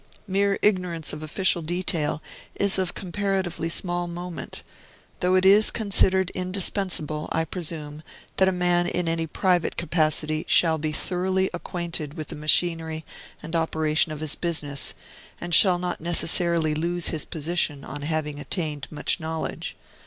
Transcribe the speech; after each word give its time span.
Mere 0.25 0.57
ignorance 0.63 1.13
of 1.13 1.21
official 1.21 1.61
detail 1.61 2.23
is 2.55 2.79
of 2.79 2.95
comparatively 2.95 3.69
small 3.69 4.07
moment; 4.07 4.63
though 5.19 5.35
it 5.35 5.45
is 5.45 5.69
considered 5.69 6.31
indispensable, 6.31 7.29
I 7.31 7.45
presume, 7.45 8.01
that 8.37 8.47
a 8.47 8.51
man 8.51 8.87
in 8.87 9.07
any 9.07 9.27
private 9.27 9.77
capacity 9.77 10.43
shall 10.47 10.79
be 10.79 10.91
thoroughly 10.91 11.51
acquainted 11.53 12.15
with 12.15 12.29
the 12.29 12.35
machinery 12.35 13.05
and 13.43 13.55
operation 13.55 14.11
of 14.11 14.21
his 14.21 14.33
business, 14.33 14.95
and 15.39 15.53
shall 15.53 15.77
not 15.77 16.01
necessarily 16.01 16.73
lose 16.73 17.09
his 17.09 17.23
position 17.23 17.83
on 17.85 18.01
having 18.01 18.39
attained 18.39 18.87
such 18.91 19.19
knowledge. 19.19 19.75